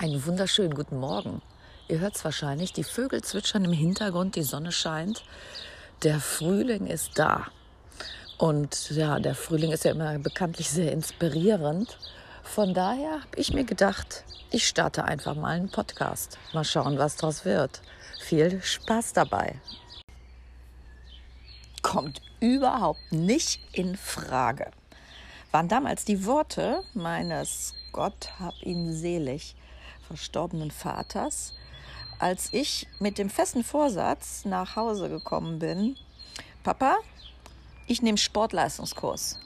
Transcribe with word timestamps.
Einen 0.00 0.24
wunderschönen 0.24 0.74
guten 0.74 1.00
Morgen. 1.00 1.42
Ihr 1.88 1.98
hört 1.98 2.14
es 2.14 2.24
wahrscheinlich, 2.24 2.72
die 2.72 2.84
Vögel 2.84 3.20
zwitschern 3.20 3.64
im 3.64 3.72
Hintergrund, 3.72 4.36
die 4.36 4.44
Sonne 4.44 4.70
scheint. 4.70 5.24
Der 6.04 6.20
Frühling 6.20 6.86
ist 6.86 7.18
da. 7.18 7.48
Und 8.36 8.90
ja, 8.90 9.18
der 9.18 9.34
Frühling 9.34 9.72
ist 9.72 9.84
ja 9.84 9.90
immer 9.90 10.16
bekanntlich 10.20 10.70
sehr 10.70 10.92
inspirierend. 10.92 11.98
Von 12.44 12.74
daher 12.74 13.22
habe 13.22 13.34
ich 13.34 13.52
mir 13.52 13.64
gedacht, 13.64 14.22
ich 14.52 14.68
starte 14.68 15.02
einfach 15.02 15.34
mal 15.34 15.48
einen 15.48 15.68
Podcast. 15.68 16.38
Mal 16.52 16.62
schauen, 16.62 16.96
was 16.96 17.16
daraus 17.16 17.44
wird. 17.44 17.82
Viel 18.20 18.62
Spaß 18.62 19.14
dabei. 19.14 19.60
Kommt 21.82 22.22
überhaupt 22.38 23.10
nicht 23.10 23.60
in 23.72 23.96
Frage. 23.96 24.70
Waren 25.50 25.66
damals 25.66 26.04
die 26.04 26.24
Worte 26.24 26.84
meines 26.94 27.74
Gott 27.90 28.38
hab 28.38 28.54
ihn 28.62 28.92
selig 28.92 29.56
verstorbenen 30.08 30.70
Vaters, 30.70 31.52
als 32.18 32.52
ich 32.52 32.88
mit 32.98 33.18
dem 33.18 33.30
festen 33.30 33.62
Vorsatz 33.62 34.44
nach 34.44 34.74
Hause 34.74 35.08
gekommen 35.08 35.58
bin, 35.58 35.96
Papa, 36.64 36.96
ich 37.86 38.02
nehme 38.02 38.18
Sportleistungskurs. 38.18 39.38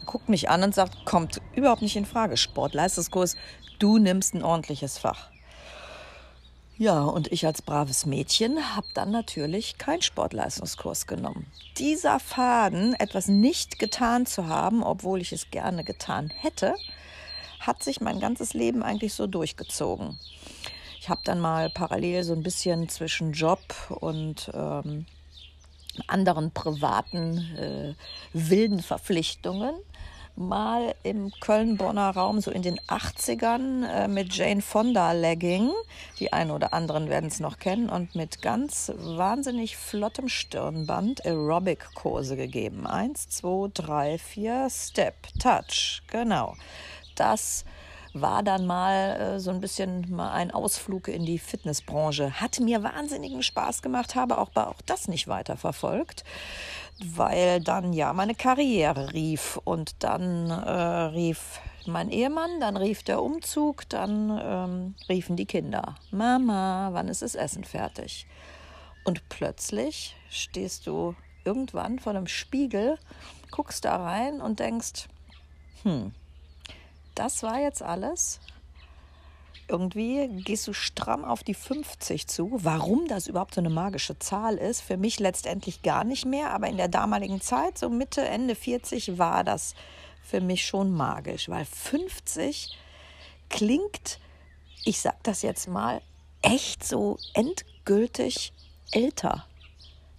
Er 0.00 0.06
guckt 0.06 0.28
mich 0.28 0.50
an 0.50 0.64
und 0.64 0.74
sagt, 0.74 1.04
kommt 1.04 1.40
überhaupt 1.54 1.82
nicht 1.82 1.96
in 1.96 2.06
Frage. 2.06 2.36
Sportleistungskurs, 2.36 3.36
du 3.78 3.98
nimmst 3.98 4.34
ein 4.34 4.42
ordentliches 4.42 4.98
Fach. 4.98 5.30
Ja, 6.76 7.02
und 7.04 7.30
ich 7.30 7.44
als 7.44 7.60
braves 7.60 8.06
Mädchen 8.06 8.74
habe 8.74 8.86
dann 8.94 9.10
natürlich 9.10 9.76
keinen 9.76 10.00
Sportleistungskurs 10.00 11.06
genommen. 11.06 11.46
Dieser 11.76 12.18
Faden, 12.18 12.94
etwas 12.94 13.28
nicht 13.28 13.78
getan 13.78 14.24
zu 14.24 14.46
haben, 14.46 14.82
obwohl 14.82 15.20
ich 15.20 15.32
es 15.32 15.50
gerne 15.50 15.84
getan 15.84 16.32
hätte, 16.34 16.74
hat 17.60 17.82
sich 17.82 18.00
mein 18.00 18.18
ganzes 18.18 18.54
Leben 18.54 18.82
eigentlich 18.82 19.14
so 19.14 19.26
durchgezogen. 19.26 20.18
Ich 20.98 21.08
habe 21.08 21.20
dann 21.24 21.40
mal 21.40 21.70
parallel 21.70 22.24
so 22.24 22.32
ein 22.32 22.42
bisschen 22.42 22.88
zwischen 22.88 23.32
Job 23.32 23.60
und 24.00 24.50
ähm, 24.52 25.06
anderen 26.06 26.50
privaten 26.50 27.38
äh, 27.56 27.94
wilden 28.32 28.80
Verpflichtungen 28.80 29.74
mal 30.36 30.94
im 31.02 31.32
Köln-Bonner 31.40 32.10
Raum 32.10 32.40
so 32.40 32.50
in 32.50 32.62
den 32.62 32.78
80ern 32.80 33.86
äh, 33.86 34.08
mit 34.08 34.34
Jane 34.34 34.62
Fonda 34.62 35.12
Legging, 35.12 35.70
die 36.18 36.32
einen 36.32 36.50
oder 36.50 36.72
anderen 36.72 37.08
werden 37.08 37.28
es 37.28 37.40
noch 37.40 37.58
kennen, 37.58 37.90
und 37.90 38.14
mit 38.14 38.40
ganz 38.40 38.92
wahnsinnig 38.96 39.76
flottem 39.76 40.28
Stirnband 40.28 41.26
Aerobic-Kurse 41.26 42.36
gegeben. 42.36 42.86
Eins, 42.86 43.28
zwei, 43.28 43.68
drei, 43.74 44.18
vier, 44.18 44.68
Step, 44.70 45.28
Touch, 45.38 46.02
genau 46.06 46.54
das 47.20 47.64
war 48.12 48.42
dann 48.42 48.66
mal 48.66 49.20
äh, 49.20 49.40
so 49.40 49.50
ein 49.50 49.60
bisschen 49.60 50.10
mal 50.10 50.32
ein 50.32 50.50
Ausflug 50.50 51.08
in 51.08 51.24
die 51.24 51.38
Fitnessbranche. 51.38 52.40
Hat 52.40 52.58
mir 52.60 52.82
wahnsinnigen 52.82 53.42
Spaß 53.42 53.82
gemacht, 53.82 54.14
habe 54.14 54.38
auch, 54.38 54.54
auch 54.56 54.80
das 54.86 55.06
nicht 55.06 55.28
weiter 55.28 55.56
verfolgt, 55.56 56.24
weil 57.04 57.60
dann 57.60 57.92
ja 57.92 58.12
meine 58.12 58.34
Karriere 58.34 59.12
rief 59.12 59.60
und 59.64 60.02
dann 60.02 60.50
äh, 60.50 60.70
rief 61.12 61.60
mein 61.86 62.10
Ehemann, 62.10 62.60
dann 62.60 62.76
rief 62.76 63.02
der 63.02 63.22
Umzug, 63.22 63.88
dann 63.88 64.40
ähm, 64.42 64.94
riefen 65.08 65.36
die 65.36 65.46
Kinder. 65.46 65.94
Mama, 66.10 66.90
wann 66.92 67.08
ist 67.08 67.22
das 67.22 67.34
Essen 67.34 67.64
fertig? 67.64 68.26
Und 69.04 69.28
plötzlich 69.28 70.16
stehst 70.28 70.86
du 70.86 71.14
irgendwann 71.44 71.98
vor 71.98 72.12
einem 72.12 72.26
Spiegel, 72.26 72.98
guckst 73.50 73.84
da 73.84 73.96
rein 73.96 74.40
und 74.40 74.60
denkst, 74.60 75.08
hm, 75.82 76.12
das 77.20 77.42
war 77.42 77.60
jetzt 77.60 77.82
alles. 77.82 78.40
Irgendwie 79.68 80.26
gehst 80.42 80.66
du 80.66 80.72
stramm 80.72 81.22
auf 81.22 81.44
die 81.44 81.52
50 81.52 82.26
zu. 82.26 82.50
Warum 82.52 83.08
das 83.08 83.26
überhaupt 83.26 83.54
so 83.54 83.60
eine 83.60 83.68
magische 83.68 84.18
Zahl 84.18 84.56
ist, 84.56 84.80
für 84.80 84.96
mich 84.96 85.20
letztendlich 85.20 85.82
gar 85.82 86.02
nicht 86.02 86.24
mehr. 86.24 86.50
Aber 86.50 86.68
in 86.68 86.78
der 86.78 86.88
damaligen 86.88 87.42
Zeit, 87.42 87.76
so 87.76 87.90
Mitte, 87.90 88.22
Ende 88.22 88.54
40, 88.54 89.18
war 89.18 89.44
das 89.44 89.74
für 90.24 90.40
mich 90.40 90.64
schon 90.64 90.92
magisch, 90.92 91.50
weil 91.50 91.66
50 91.66 92.74
klingt, 93.50 94.18
ich 94.86 95.00
sag 95.00 95.22
das 95.22 95.42
jetzt 95.42 95.68
mal, 95.68 96.00
echt 96.40 96.84
so 96.84 97.18
endgültig 97.34 98.54
älter. 98.92 99.44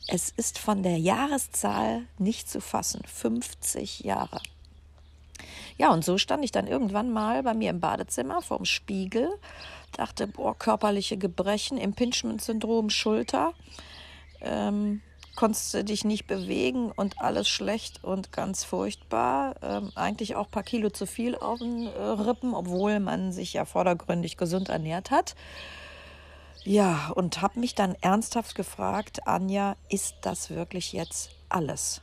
Es 0.07 0.29
ist 0.29 0.59
von 0.59 0.83
der 0.83 0.99
Jahreszahl 0.99 2.03
nicht 2.19 2.47
zu 2.47 2.61
fassen. 2.61 3.01
50 3.07 4.01
Jahre. 4.01 4.39
Ja, 5.77 5.91
und 5.91 6.03
so 6.03 6.17
stand 6.17 6.43
ich 6.43 6.51
dann 6.51 6.67
irgendwann 6.67 7.11
mal 7.11 7.43
bei 7.43 7.53
mir 7.53 7.69
im 7.69 7.79
Badezimmer 7.79 8.41
vorm 8.41 8.65
Spiegel, 8.65 9.29
dachte, 9.93 10.27
boah, 10.27 10.57
körperliche 10.57 11.17
Gebrechen, 11.17 11.77
Impingement-Syndrom, 11.77 12.89
Schulter, 12.89 13.53
ähm, 14.41 15.01
konntest 15.35 15.73
du 15.73 15.83
dich 15.83 16.03
nicht 16.03 16.27
bewegen 16.27 16.91
und 16.91 17.21
alles 17.21 17.47
schlecht 17.47 18.03
und 18.03 18.31
ganz 18.31 18.63
furchtbar. 18.63 19.55
Ähm, 19.61 19.91
eigentlich 19.95 20.35
auch 20.35 20.45
ein 20.45 20.51
paar 20.51 20.63
Kilo 20.63 20.89
zu 20.89 21.05
viel 21.05 21.35
auf 21.35 21.59
den 21.59 21.87
äh, 21.87 22.01
Rippen, 22.01 22.53
obwohl 22.53 22.99
man 22.99 23.31
sich 23.31 23.53
ja 23.53 23.65
vordergründig 23.65 24.37
gesund 24.37 24.69
ernährt 24.69 25.11
hat. 25.11 25.35
Ja, 26.63 27.11
und 27.15 27.41
habe 27.41 27.59
mich 27.59 27.73
dann 27.73 27.95
ernsthaft 28.01 28.55
gefragt, 28.55 29.27
Anja, 29.27 29.77
ist 29.89 30.15
das 30.21 30.51
wirklich 30.51 30.93
jetzt 30.93 31.31
alles? 31.49 32.01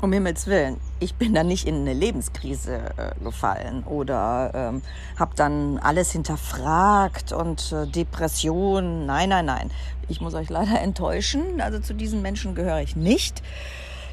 Um 0.00 0.12
Himmels 0.12 0.46
Willen, 0.46 0.76
ich 1.00 1.16
bin 1.16 1.34
da 1.34 1.42
nicht 1.42 1.66
in 1.66 1.80
eine 1.80 1.92
Lebenskrise 1.92 2.82
äh, 2.96 3.20
gefallen 3.20 3.82
oder 3.82 4.52
ähm, 4.54 4.82
habe 5.18 5.32
dann 5.34 5.78
alles 5.78 6.12
hinterfragt 6.12 7.32
und 7.32 7.72
äh, 7.72 7.84
Depression. 7.88 9.06
Nein, 9.06 9.30
nein, 9.30 9.46
nein. 9.46 9.70
Ich 10.08 10.20
muss 10.20 10.34
euch 10.34 10.50
leider 10.50 10.80
enttäuschen. 10.82 11.60
Also 11.60 11.80
zu 11.80 11.94
diesen 11.94 12.22
Menschen 12.22 12.54
gehöre 12.54 12.80
ich 12.80 12.94
nicht. 12.94 13.42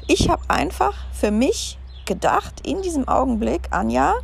Ich 0.08 0.28
habe 0.28 0.42
einfach 0.48 0.94
für 1.12 1.30
mich 1.30 1.78
gedacht, 2.04 2.66
in 2.66 2.82
diesem 2.82 3.06
Augenblick, 3.06 3.68
Anja, 3.70 4.14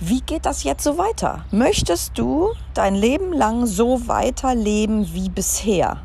wie 0.00 0.20
geht 0.20 0.44
das 0.44 0.64
jetzt 0.64 0.84
so 0.84 0.98
weiter? 0.98 1.46
Möchtest 1.50 2.18
du 2.18 2.50
dein 2.74 2.94
Leben 2.94 3.32
lang 3.32 3.64
so 3.64 4.06
weiterleben 4.06 5.14
wie 5.14 5.30
bisher? 5.30 6.02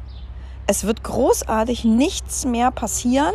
Es 0.68 0.86
wird 0.86 1.04
großartig 1.04 1.84
nichts 1.84 2.46
mehr 2.46 2.72
passieren 2.72 3.34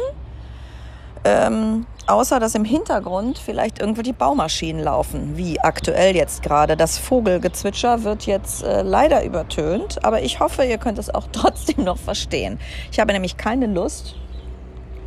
ähm, 1.24 1.86
außer 2.06 2.38
dass 2.38 2.54
im 2.54 2.64
Hintergrund 2.64 3.38
vielleicht 3.38 3.78
irgendwo 3.80 4.02
die 4.02 4.12
Baumaschinen 4.12 4.82
laufen, 4.82 5.36
wie 5.36 5.60
aktuell 5.60 6.14
jetzt 6.14 6.42
gerade. 6.42 6.76
Das 6.76 6.98
Vogelgezwitscher 6.98 8.04
wird 8.04 8.26
jetzt 8.26 8.62
äh, 8.62 8.82
leider 8.82 9.24
übertönt, 9.24 10.04
aber 10.04 10.22
ich 10.22 10.40
hoffe, 10.40 10.64
ihr 10.64 10.78
könnt 10.78 10.98
es 10.98 11.12
auch 11.12 11.26
trotzdem 11.32 11.84
noch 11.84 11.98
verstehen. 11.98 12.58
Ich 12.92 13.00
habe 13.00 13.12
nämlich 13.12 13.36
keine 13.36 13.66
Lust, 13.66 14.16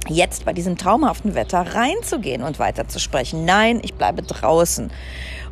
jetzt 0.08 0.46
bei 0.46 0.54
diesem 0.54 0.78
traumhaften 0.78 1.36
Wetter 1.36 1.76
reinzugehen 1.76 2.42
und 2.44 2.60
weiterzusprechen. 2.60 3.46
Nein, 3.46 3.80
ich 3.84 3.94
bleibe 3.94 4.24
draußen. 4.24 4.92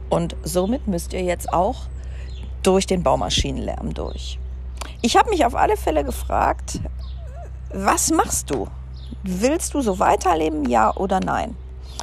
Und 0.09 0.35
somit 0.43 0.87
müsst 0.87 1.13
ihr 1.13 1.23
jetzt 1.23 1.51
auch 1.51 1.83
durch 2.63 2.85
den 2.87 3.03
Baumaschinenlärm 3.03 3.93
durch. 3.93 4.39
Ich 5.01 5.17
habe 5.17 5.29
mich 5.29 5.45
auf 5.45 5.55
alle 5.55 5.77
Fälle 5.77 6.03
gefragt, 6.03 6.79
was 7.73 8.11
machst 8.11 8.49
du? 8.49 8.67
Willst 9.23 9.73
du 9.73 9.81
so 9.81 9.99
weiterleben, 9.99 10.69
ja 10.69 10.95
oder 10.95 11.19
nein? 11.19 11.55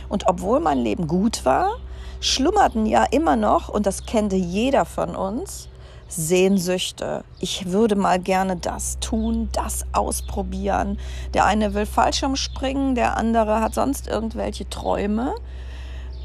Und 0.08 0.26
obwohl 0.26 0.60
mein 0.60 0.78
Leben 0.78 1.06
gut 1.06 1.44
war, 1.44 1.76
schlummerten 2.20 2.86
ja 2.86 3.04
immer 3.04 3.36
noch, 3.36 3.68
und 3.68 3.86
das 3.86 4.06
kannte 4.06 4.36
jeder 4.36 4.84
von 4.84 5.16
uns, 5.16 5.68
Sehnsüchte. 6.08 7.24
Ich 7.40 7.72
würde 7.72 7.96
mal 7.96 8.18
gerne 8.18 8.56
das 8.56 8.98
tun, 9.00 9.48
das 9.52 9.86
ausprobieren. 9.92 10.98
Der 11.32 11.46
eine 11.46 11.72
will 11.72 11.86
Fallschirm 11.86 12.36
springen, 12.36 12.94
der 12.94 13.16
andere 13.16 13.60
hat 13.60 13.74
sonst 13.74 14.08
irgendwelche 14.08 14.68
Träume. 14.68 15.34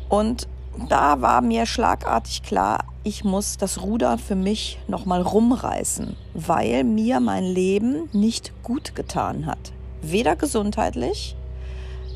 Und 0.09 0.47
da 0.90 1.22
war 1.22 1.41
mir 1.41 1.66
schlagartig 1.66 2.44
klar, 2.44 2.79
ich 3.03 3.23
muss 3.23 3.56
das 3.56 3.82
Ruder 3.82 4.17
für 4.17 4.35
mich 4.35 4.78
nochmal 4.88 5.22
rumreißen, 5.22 6.17
weil 6.34 6.84
mir 6.84 7.22
mein 7.22 7.46
Leben 7.46 8.09
nicht 8.11 8.52
gut 8.64 8.94
getan 8.94 9.46
hat 9.46 9.72
weder 10.02 10.35
gesundheitlich, 10.35 11.35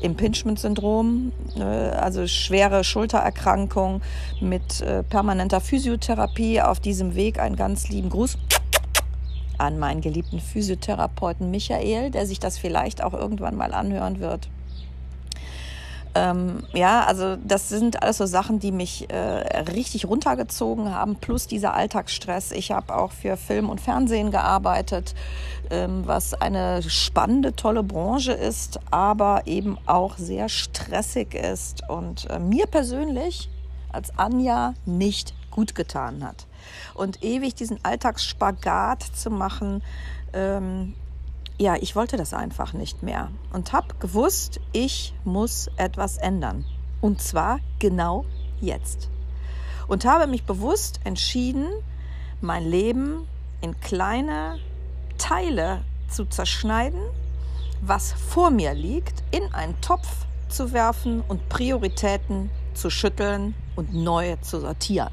Impingement-Syndrom, 0.00 1.32
äh, 1.56 1.62
also 1.62 2.26
schwere 2.26 2.84
Schultererkrankung 2.84 4.02
mit 4.40 4.80
äh, 4.80 5.02
permanenter 5.02 5.60
Physiotherapie. 5.60 6.60
Auf 6.60 6.80
diesem 6.80 7.14
Weg 7.14 7.38
einen 7.38 7.56
ganz 7.56 7.88
lieben 7.88 8.10
Gruß 8.10 8.36
an 9.58 9.78
meinen 9.78 10.00
geliebten 10.00 10.40
Physiotherapeuten 10.40 11.50
Michael, 11.50 12.10
der 12.10 12.26
sich 12.26 12.40
das 12.40 12.58
vielleicht 12.58 13.02
auch 13.02 13.14
irgendwann 13.14 13.56
mal 13.56 13.72
anhören 13.72 14.18
wird. 14.18 14.48
Ähm, 16.14 16.64
ja, 16.74 17.04
also 17.04 17.36
das 17.36 17.70
sind 17.70 18.02
alles 18.02 18.18
so 18.18 18.26
Sachen, 18.26 18.58
die 18.58 18.70
mich 18.70 19.08
äh, 19.08 19.16
richtig 19.72 20.04
runtergezogen 20.04 20.94
haben, 20.94 21.16
plus 21.16 21.46
dieser 21.46 21.74
Alltagsstress. 21.74 22.52
Ich 22.52 22.70
habe 22.70 22.94
auch 22.94 23.12
für 23.12 23.38
Film 23.38 23.70
und 23.70 23.80
Fernsehen 23.80 24.30
gearbeitet, 24.30 25.14
was 25.70 26.34
eine 26.34 26.82
spannende, 26.82 27.54
tolle 27.54 27.82
Branche 27.82 28.32
ist, 28.32 28.80
aber 28.90 29.42
eben 29.46 29.78
auch 29.86 30.18
sehr 30.18 30.48
stressig 30.48 31.34
ist. 31.34 31.88
Und 31.88 32.28
äh, 32.30 32.38
mir 32.38 32.66
persönlich 32.66 33.48
als 33.90 34.18
Anja 34.18 34.74
nicht 34.86 35.34
gut 35.50 35.74
getan 35.74 36.24
hat. 36.24 36.46
Und 36.94 37.22
ewig 37.22 37.54
diesen 37.54 37.84
Alltagsspagat 37.84 39.02
zu 39.02 39.30
machen, 39.30 39.82
ähm, 40.32 40.94
ja, 41.58 41.76
ich 41.76 41.94
wollte 41.94 42.16
das 42.16 42.34
einfach 42.34 42.72
nicht 42.72 43.02
mehr 43.02 43.30
und 43.52 43.72
habe 43.72 43.94
gewusst, 44.00 44.60
ich 44.72 45.14
muss 45.24 45.70
etwas 45.76 46.16
ändern. 46.16 46.64
Und 47.00 47.20
zwar 47.20 47.60
genau 47.78 48.24
jetzt. 48.60 49.08
Und 49.86 50.04
habe 50.04 50.26
mich 50.26 50.44
bewusst 50.44 51.00
entschieden, 51.04 51.66
mein 52.40 52.64
Leben 52.64 53.28
in 53.60 53.78
kleine 53.80 54.58
Teile 55.22 55.84
zu 56.08 56.24
zerschneiden, 56.24 57.00
was 57.80 58.12
vor 58.12 58.50
mir 58.50 58.74
liegt, 58.74 59.22
in 59.30 59.54
einen 59.54 59.80
Topf 59.80 60.08
zu 60.48 60.72
werfen 60.72 61.22
und 61.28 61.48
Prioritäten 61.48 62.50
zu 62.74 62.90
schütteln 62.90 63.54
und 63.76 63.94
neu 63.94 64.34
zu 64.40 64.60
sortieren. 64.60 65.12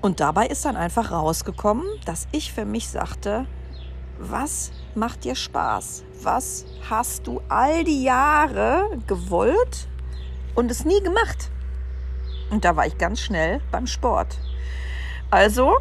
Und 0.00 0.18
dabei 0.18 0.48
ist 0.48 0.64
dann 0.64 0.76
einfach 0.76 1.12
rausgekommen, 1.12 1.86
dass 2.06 2.26
ich 2.32 2.52
für 2.52 2.64
mich 2.64 2.88
sagte, 2.88 3.46
was 4.18 4.72
macht 4.96 5.22
dir 5.22 5.36
Spaß? 5.36 6.02
Was 6.20 6.66
hast 6.90 7.28
du 7.28 7.40
all 7.48 7.84
die 7.84 8.02
Jahre 8.02 8.98
gewollt 9.06 9.86
und 10.56 10.72
es 10.72 10.84
nie 10.84 11.00
gemacht? 11.02 11.52
Und 12.50 12.64
da 12.64 12.74
war 12.74 12.84
ich 12.84 12.98
ganz 12.98 13.20
schnell 13.20 13.60
beim 13.70 13.86
Sport. 13.86 14.38
Also 15.30 15.76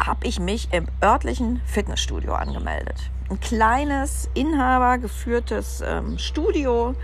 habe 0.00 0.26
ich 0.26 0.40
mich 0.40 0.68
im 0.72 0.86
örtlichen 1.02 1.60
Fitnessstudio 1.66 2.34
angemeldet. 2.34 3.10
Ein 3.28 3.38
kleines, 3.38 4.28
inhabergeführtes 4.34 5.82
ähm, 5.86 6.18
Studio, 6.18 6.94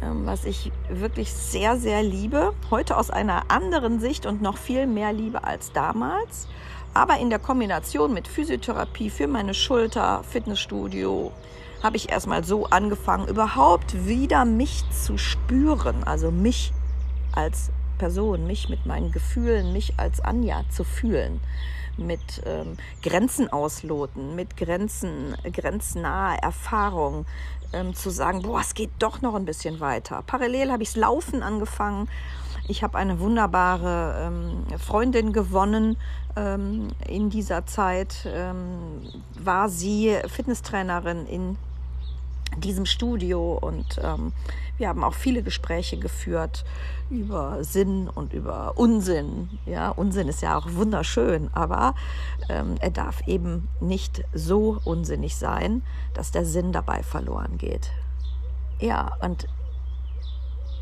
ähm, 0.00 0.24
was 0.24 0.44
ich 0.44 0.72
wirklich 0.88 1.32
sehr, 1.32 1.76
sehr 1.76 2.02
liebe. 2.02 2.54
Heute 2.70 2.96
aus 2.96 3.10
einer 3.10 3.50
anderen 3.50 4.00
Sicht 4.00 4.24
und 4.24 4.40
noch 4.40 4.56
viel 4.56 4.86
mehr 4.86 5.12
liebe 5.12 5.44
als 5.44 5.72
damals. 5.72 6.48
Aber 6.94 7.18
in 7.18 7.28
der 7.28 7.38
Kombination 7.38 8.14
mit 8.14 8.28
Physiotherapie 8.28 9.10
für 9.10 9.26
meine 9.26 9.54
Schulter, 9.54 10.22
Fitnessstudio, 10.22 11.32
habe 11.82 11.96
ich 11.96 12.10
erstmal 12.10 12.44
so 12.44 12.66
angefangen, 12.66 13.28
überhaupt 13.28 14.06
wieder 14.06 14.44
mich 14.44 14.84
zu 14.90 15.18
spüren. 15.18 16.04
Also 16.04 16.30
mich 16.30 16.72
als 17.32 17.70
Person, 17.98 18.46
mich 18.46 18.68
mit 18.68 18.86
meinen 18.86 19.12
Gefühlen, 19.12 19.72
mich 19.72 19.94
als 19.98 20.20
Anja 20.20 20.62
zu 20.70 20.84
fühlen. 20.84 21.40
Mit 21.96 22.42
ähm, 22.46 22.76
Grenzen 23.02 23.52
ausloten, 23.52 24.36
mit 24.36 24.56
Grenzen, 24.56 25.36
grenznahe 25.52 26.38
Erfahrung, 26.40 27.26
ähm, 27.72 27.94
zu 27.94 28.10
sagen, 28.10 28.42
boah, 28.42 28.60
es 28.60 28.74
geht 28.74 28.90
doch 29.00 29.20
noch 29.20 29.34
ein 29.34 29.44
bisschen 29.44 29.80
weiter. 29.80 30.22
Parallel 30.26 30.70
habe 30.70 30.82
ich 30.82 30.90
das 30.90 30.96
Laufen 30.96 31.42
angefangen. 31.42 32.08
Ich 32.68 32.82
habe 32.82 32.98
eine 32.98 33.18
wunderbare 33.18 34.26
ähm, 34.26 34.78
Freundin 34.78 35.32
gewonnen 35.32 35.96
ähm, 36.36 36.88
in 37.06 37.30
dieser 37.30 37.66
Zeit. 37.66 38.26
Ähm, 38.26 39.02
war 39.38 39.68
sie 39.68 40.16
Fitnesstrainerin 40.28 41.26
in 41.26 41.58
diesem 42.60 42.86
Studio 42.86 43.58
und 43.60 44.00
ähm, 44.02 44.32
wir 44.76 44.88
haben 44.88 45.02
auch 45.02 45.14
viele 45.14 45.42
Gespräche 45.42 45.98
geführt 45.98 46.64
über 47.10 47.64
Sinn 47.64 48.08
und 48.08 48.32
über 48.32 48.74
Unsinn. 48.76 49.58
Ja, 49.66 49.90
Unsinn 49.90 50.28
ist 50.28 50.42
ja 50.42 50.56
auch 50.56 50.66
wunderschön, 50.72 51.50
aber 51.52 51.94
ähm, 52.48 52.76
er 52.80 52.90
darf 52.90 53.26
eben 53.26 53.68
nicht 53.80 54.24
so 54.32 54.78
unsinnig 54.84 55.36
sein, 55.36 55.82
dass 56.14 56.30
der 56.30 56.44
Sinn 56.44 56.72
dabei 56.72 57.02
verloren 57.02 57.58
geht. 57.58 57.90
Ja, 58.80 59.16
und 59.20 59.48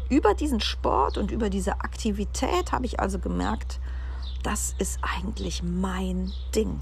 über 0.08 0.34
diesen 0.34 0.61
Sport 0.61 1.19
und 1.19 1.31
über 1.31 1.50
diese 1.50 1.81
Aktivität 1.81 2.73
habe 2.73 2.87
ich 2.87 3.00
also 3.00 3.19
gemerkt, 3.19 3.81
das 4.43 4.75
ist 4.78 5.00
eigentlich 5.02 5.62
mein 5.62 6.32
Ding. 6.55 6.81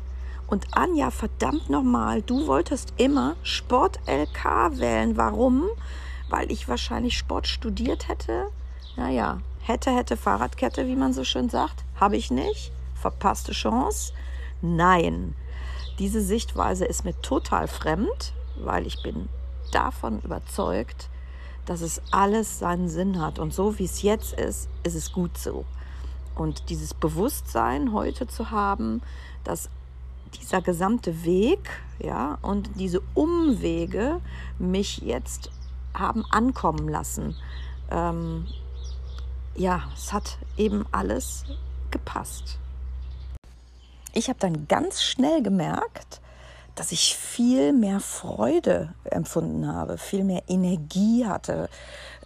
Und 0.54 0.68
Anja, 0.70 1.10
verdammt 1.10 1.68
nochmal, 1.68 2.22
du 2.22 2.46
wolltest 2.46 2.94
immer 2.96 3.34
Sport-LK 3.42 4.78
wählen. 4.78 5.16
Warum? 5.16 5.64
Weil 6.30 6.52
ich 6.52 6.68
wahrscheinlich 6.68 7.18
Sport 7.18 7.48
studiert 7.48 8.06
hätte. 8.06 8.46
Naja, 8.94 9.40
hätte, 9.62 9.90
hätte 9.90 10.16
Fahrradkette, 10.16 10.86
wie 10.86 10.94
man 10.94 11.12
so 11.12 11.24
schön 11.24 11.48
sagt. 11.48 11.84
Habe 11.98 12.16
ich 12.16 12.30
nicht. 12.30 12.70
Verpasste 12.94 13.50
Chance. 13.50 14.12
Nein, 14.62 15.34
diese 15.98 16.20
Sichtweise 16.20 16.84
ist 16.84 17.04
mir 17.04 17.20
total 17.20 17.66
fremd, 17.66 18.32
weil 18.56 18.86
ich 18.86 19.02
bin 19.02 19.28
davon 19.72 20.20
überzeugt, 20.20 21.08
dass 21.66 21.80
es 21.80 22.00
alles 22.12 22.60
seinen 22.60 22.88
Sinn 22.88 23.20
hat. 23.20 23.40
Und 23.40 23.52
so 23.52 23.80
wie 23.80 23.86
es 23.86 24.02
jetzt 24.02 24.34
ist, 24.34 24.68
ist 24.84 24.94
es 24.94 25.10
gut 25.10 25.36
so. 25.36 25.64
Und 26.36 26.70
dieses 26.70 26.94
Bewusstsein 26.94 27.92
heute 27.92 28.28
zu 28.28 28.52
haben, 28.52 29.02
dass 29.42 29.68
dieser 30.40 30.62
gesamte 30.62 31.24
Weg, 31.24 31.70
ja, 31.98 32.38
und 32.42 32.70
diese 32.78 33.00
Umwege 33.14 34.20
mich 34.58 34.98
jetzt 34.98 35.50
haben 35.94 36.24
ankommen 36.30 36.88
lassen. 36.88 37.36
Ähm, 37.90 38.46
ja, 39.54 39.84
es 39.94 40.12
hat 40.12 40.38
eben 40.56 40.84
alles 40.90 41.44
gepasst. 41.90 42.58
Ich 44.12 44.28
habe 44.28 44.38
dann 44.38 44.66
ganz 44.68 45.02
schnell 45.02 45.42
gemerkt, 45.42 46.20
dass 46.74 46.92
ich 46.92 47.16
viel 47.16 47.72
mehr 47.72 48.00
Freude 48.00 48.94
empfunden 49.04 49.72
habe, 49.72 49.98
viel 49.98 50.24
mehr 50.24 50.42
Energie 50.48 51.24
hatte, 51.26 51.68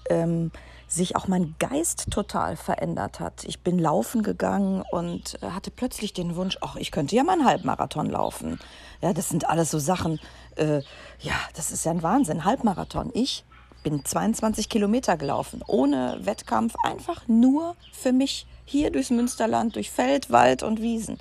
ähm, 0.09 0.51
sich 0.89 1.17
auch 1.17 1.29
mein 1.29 1.55
Geist 1.59 2.11
total 2.11 2.57
verändert 2.57 3.21
hat. 3.21 3.45
Ich 3.45 3.61
bin 3.61 3.79
laufen 3.79 4.23
gegangen 4.23 4.83
und 4.91 5.41
äh, 5.43 5.51
hatte 5.51 5.71
plötzlich 5.71 6.15
den 6.15 6.35
Wunsch, 6.35 6.59
ach, 6.63 6.77
ich 6.77 6.91
könnte 6.91 7.15
ja 7.15 7.25
mal 7.25 7.35
einen 7.35 7.45
Halbmarathon 7.45 8.09
laufen. 8.09 8.59
Ja, 9.03 9.13
das 9.13 9.29
sind 9.29 9.49
alles 9.49 9.71
so 9.71 9.79
Sachen, 9.79 10.19
äh, 10.57 10.81
ja, 11.21 11.35
das 11.55 11.71
ist 11.71 11.85
ja 11.85 11.93
ein 11.93 12.03
Wahnsinn. 12.03 12.45
Halbmarathon. 12.45 13.11
Ich 13.13 13.45
bin 13.83 14.05
22 14.05 14.69
Kilometer 14.69 15.17
gelaufen, 15.17 15.63
ohne 15.67 16.19
Wettkampf, 16.23 16.75
einfach 16.83 17.29
nur 17.29 17.77
für 17.93 18.13
mich 18.13 18.47
hier 18.65 18.91
durchs 18.91 19.11
Münsterland, 19.11 19.77
durch 19.77 19.91
Feld, 19.91 20.31
Wald 20.31 20.63
und 20.63 20.81
Wiesen. 20.81 21.19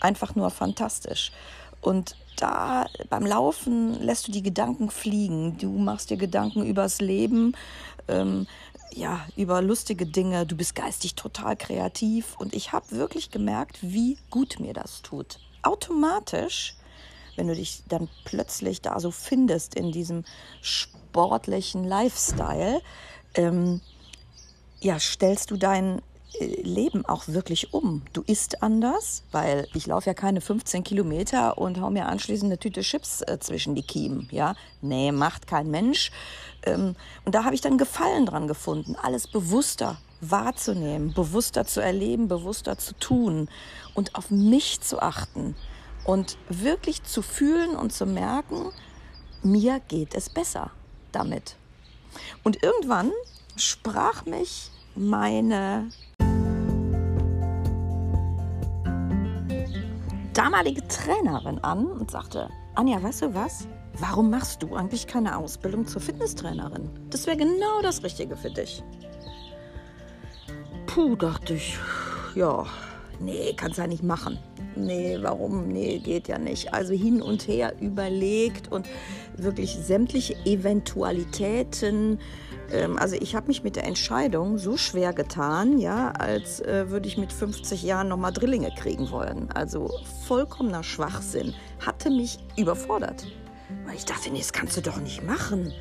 Einfach 0.00 0.34
nur 0.34 0.50
fantastisch. 0.50 1.32
Und 1.80 2.16
da 2.36 2.86
beim 3.10 3.26
Laufen 3.26 4.00
lässt 4.00 4.28
du 4.28 4.32
die 4.32 4.42
Gedanken 4.42 4.90
fliegen. 4.90 5.58
Du 5.58 5.70
machst 5.78 6.10
dir 6.10 6.16
Gedanken 6.16 6.64
übers 6.64 7.00
Leben, 7.00 7.54
ähm, 8.08 8.46
ja, 8.92 9.26
über 9.36 9.62
lustige 9.62 10.06
Dinge. 10.06 10.46
Du 10.46 10.56
bist 10.56 10.74
geistig 10.74 11.14
total 11.14 11.56
kreativ. 11.56 12.36
Und 12.38 12.54
ich 12.54 12.72
habe 12.72 12.90
wirklich 12.90 13.30
gemerkt, 13.30 13.78
wie 13.82 14.18
gut 14.30 14.60
mir 14.60 14.72
das 14.72 15.02
tut. 15.02 15.38
Automatisch, 15.62 16.76
wenn 17.36 17.48
du 17.48 17.54
dich 17.54 17.82
dann 17.88 18.08
plötzlich 18.24 18.82
da 18.82 18.98
so 19.00 19.10
findest 19.10 19.74
in 19.74 19.92
diesem 19.92 20.24
sportlichen 20.62 21.84
Lifestyle, 21.84 22.80
ähm, 23.34 23.80
ja, 24.80 24.98
stellst 24.98 25.50
du 25.50 25.56
dein 25.56 26.00
Leben 26.46 27.04
auch 27.04 27.28
wirklich 27.28 27.74
um. 27.74 28.02
Du 28.12 28.22
isst 28.22 28.62
anders, 28.62 29.22
weil 29.30 29.66
ich 29.74 29.86
laufe 29.86 30.06
ja 30.06 30.14
keine 30.14 30.40
15 30.40 30.84
Kilometer 30.84 31.58
und 31.58 31.80
hau 31.80 31.90
mir 31.90 32.06
anschließend 32.06 32.50
eine 32.50 32.58
Tüte 32.58 32.80
Chips 32.80 33.22
äh, 33.22 33.38
zwischen 33.40 33.74
die 33.74 33.82
Kiemen. 33.82 34.28
Ja, 34.30 34.54
nee, 34.80 35.12
macht 35.12 35.46
kein 35.46 35.70
Mensch. 35.70 36.10
Ähm, 36.62 36.96
und 37.24 37.34
da 37.34 37.44
habe 37.44 37.54
ich 37.54 37.60
dann 37.60 37.78
Gefallen 37.78 38.26
dran 38.26 38.48
gefunden, 38.48 38.96
alles 38.96 39.26
bewusster 39.26 39.98
wahrzunehmen, 40.20 41.14
bewusster 41.14 41.64
zu 41.64 41.80
erleben, 41.80 42.28
bewusster 42.28 42.76
zu 42.78 42.94
tun 42.94 43.48
und 43.94 44.14
auf 44.14 44.30
mich 44.30 44.80
zu 44.80 45.00
achten 45.00 45.56
und 46.04 46.36
wirklich 46.48 47.02
zu 47.04 47.22
fühlen 47.22 47.76
und 47.76 47.92
zu 47.92 48.06
merken, 48.06 48.70
mir 49.42 49.80
geht 49.88 50.14
es 50.14 50.28
besser 50.28 50.70
damit. 51.12 51.56
Und 52.44 52.62
irgendwann 52.62 53.12
sprach 53.56 54.26
mich 54.26 54.70
meine 54.94 55.90
damalige 60.32 60.86
Trainerin 60.88 61.58
an 61.60 61.86
und 61.86 62.10
sagte, 62.10 62.48
Anja, 62.74 63.02
weißt 63.02 63.22
du 63.22 63.34
was? 63.34 63.66
Warum 63.98 64.30
machst 64.30 64.62
du 64.62 64.74
eigentlich 64.74 65.06
keine 65.06 65.36
Ausbildung 65.36 65.86
zur 65.86 66.00
Fitnesstrainerin? 66.00 66.88
Das 67.10 67.26
wäre 67.26 67.36
genau 67.36 67.82
das 67.82 68.02
Richtige 68.02 68.36
für 68.36 68.50
dich. 68.50 68.82
Puh, 70.86 71.16
dachte 71.16 71.54
ich, 71.54 71.78
ja, 72.34 72.64
nee, 73.20 73.54
kannst 73.56 73.78
ja 73.78 73.86
nicht 73.86 74.02
machen. 74.02 74.38
Nee, 74.76 75.18
warum? 75.20 75.68
Nee, 75.68 75.98
geht 75.98 76.28
ja 76.28 76.38
nicht. 76.38 76.72
Also 76.72 76.94
hin 76.94 77.22
und 77.22 77.46
her 77.48 77.74
überlegt 77.80 78.70
und 78.70 78.88
wirklich 79.36 79.76
sämtliche 79.76 80.34
Eventualitäten 80.44 82.18
ähm, 82.72 82.98
also 82.98 83.16
ich 83.16 83.34
habe 83.34 83.48
mich 83.48 83.62
mit 83.62 83.76
der 83.76 83.84
Entscheidung 83.84 84.58
so 84.58 84.76
schwer 84.76 85.12
getan, 85.12 85.78
ja, 85.78 86.10
als 86.12 86.60
äh, 86.60 86.90
würde 86.90 87.08
ich 87.08 87.18
mit 87.18 87.32
50 87.32 87.82
Jahren 87.82 88.08
nochmal 88.08 88.32
Drillinge 88.32 88.70
kriegen 88.76 89.10
wollen. 89.10 89.50
Also 89.52 89.90
vollkommener 90.26 90.82
Schwachsinn. 90.82 91.54
Hatte 91.84 92.10
mich 92.10 92.38
überfordert. 92.56 93.26
Weil 93.86 93.96
ich 93.96 94.04
dachte, 94.04 94.30
nee, 94.30 94.38
das 94.38 94.52
kannst 94.52 94.76
du 94.76 94.80
doch 94.80 95.00
nicht 95.00 95.22
machen. 95.24 95.72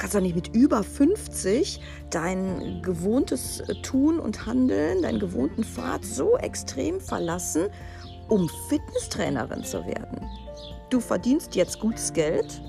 Kannst 0.00 0.14
doch 0.14 0.20
nicht 0.22 0.34
mit 0.34 0.48
über 0.56 0.82
50 0.82 1.78
dein 2.08 2.80
gewohntes 2.82 3.62
Tun 3.82 4.18
und 4.18 4.46
Handeln, 4.46 5.02
deinen 5.02 5.20
gewohnten 5.20 5.62
Pfad 5.62 6.04
so 6.04 6.38
extrem 6.38 7.00
verlassen, 7.00 7.68
um 8.28 8.48
Fitnesstrainerin 8.68 9.62
zu 9.62 9.84
werden. 9.86 10.26
Du 10.88 11.00
verdienst 11.00 11.54
jetzt 11.54 11.80
gutes 11.80 12.14
Geld, 12.14 12.62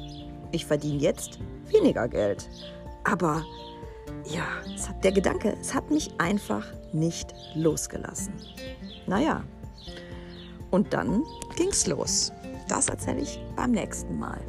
ich 0.51 0.65
verdiene 0.65 0.99
jetzt 0.99 1.39
weniger 1.67 2.09
Geld. 2.09 2.49
Aber 3.05 3.45
ja, 4.25 4.43
hat, 4.87 5.01
der 5.03 5.13
Gedanke, 5.13 5.55
es 5.61 5.73
hat 5.73 5.89
mich 5.89 6.11
einfach 6.17 6.65
nicht 6.91 7.33
losgelassen. 7.55 8.33
Naja, 9.07 9.41
und 10.69 10.93
dann 10.93 11.23
ging's 11.55 11.87
los. 11.87 12.33
Das 12.67 12.89
erzähle 12.89 13.21
ich 13.21 13.39
beim 13.55 13.71
nächsten 13.71 14.19
Mal. 14.19 14.41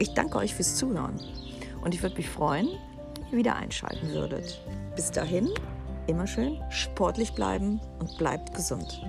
Ich 0.00 0.14
danke 0.14 0.38
euch 0.38 0.54
fürs 0.54 0.74
Zuhören 0.74 1.14
und 1.82 1.94
ich 1.94 2.02
würde 2.02 2.16
mich 2.16 2.28
freuen, 2.28 2.68
wenn 3.14 3.32
ihr 3.32 3.38
wieder 3.38 3.56
einschalten 3.56 4.08
würdet. 4.12 4.60
Bis 4.96 5.10
dahin, 5.10 5.48
immer 6.06 6.26
schön 6.26 6.60
sportlich 6.70 7.32
bleiben 7.32 7.80
und 7.98 8.16
bleibt 8.18 8.54
gesund. 8.54 9.02